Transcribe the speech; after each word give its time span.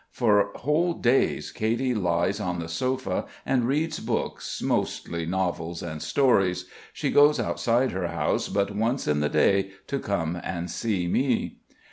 For 0.09 0.49
whole 0.55 0.93
days 0.95 1.51
Katy 1.51 1.93
lies 1.93 2.39
on 2.39 2.57
the 2.57 2.67
sofa 2.67 3.25
and 3.45 3.65
reads 3.67 3.99
books, 3.99 4.59
mostly 4.59 5.27
novels 5.27 5.83
and 5.83 6.01
stories. 6.01 6.65
She 6.91 7.11
goes 7.11 7.39
outside 7.39 7.91
her 7.91 8.07
house 8.07 8.47
but 8.49 8.75
once 8.75 9.07
in 9.07 9.19
the 9.19 9.29
day, 9.29 9.69
to 9.85 9.99
come 9.99 10.41
and 10.43 10.71
see 10.71 11.07
me. 11.07 11.57